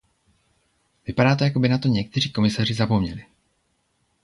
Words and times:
Vypadá 1.07 1.35
to, 1.35 1.43
jako 1.43 1.59
by 1.59 1.69
na 1.69 1.77
to 1.77 1.87
někteří 1.87 2.31
komisaři 2.31 2.73
zapomněli. 2.73 3.25